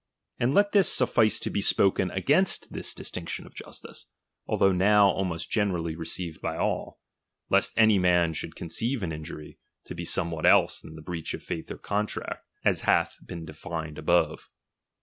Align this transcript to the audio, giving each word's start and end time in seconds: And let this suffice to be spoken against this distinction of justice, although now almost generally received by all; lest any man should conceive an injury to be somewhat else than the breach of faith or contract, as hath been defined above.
And 0.39 0.55
let 0.55 0.71
this 0.71 0.91
suffice 0.91 1.37
to 1.41 1.51
be 1.51 1.61
spoken 1.61 2.09
against 2.09 2.73
this 2.73 2.95
distinction 2.95 3.45
of 3.45 3.53
justice, 3.53 4.07
although 4.47 4.71
now 4.71 5.07
almost 5.09 5.51
generally 5.51 5.95
received 5.95 6.41
by 6.41 6.57
all; 6.57 6.99
lest 7.51 7.73
any 7.77 7.99
man 7.99 8.33
should 8.33 8.55
conceive 8.55 9.03
an 9.03 9.11
injury 9.11 9.59
to 9.85 9.93
be 9.93 10.03
somewhat 10.05 10.47
else 10.47 10.81
than 10.81 10.95
the 10.95 11.03
breach 11.03 11.35
of 11.35 11.43
faith 11.43 11.69
or 11.69 11.77
contract, 11.77 12.43
as 12.65 12.81
hath 12.81 13.17
been 13.23 13.45
defined 13.45 13.99
above. 13.99 14.49